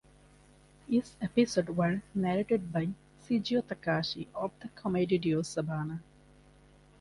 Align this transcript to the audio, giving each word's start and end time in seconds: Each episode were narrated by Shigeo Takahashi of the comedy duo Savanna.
Each 0.89 1.09
episode 1.21 1.69
were 1.77 2.01
narrated 2.15 2.73
by 2.73 2.87
Shigeo 3.21 3.61
Takahashi 3.67 4.27
of 4.33 4.49
the 4.59 4.69
comedy 4.69 5.19
duo 5.19 5.43
Savanna. 5.43 6.01